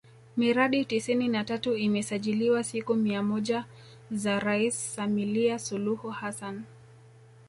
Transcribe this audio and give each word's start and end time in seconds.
Miradi 0.37 0.85
tisini 0.85 1.27
na 1.27 1.43
tatu 1.43 1.75
imesajiliwa 1.77 2.63
siku 2.63 2.95
mia 2.95 3.23
moja 3.23 3.65
za 4.11 4.39
Rais 4.39 4.95
Samilia 4.95 5.59
Suluhu 5.59 6.09
Hassan 6.09 6.63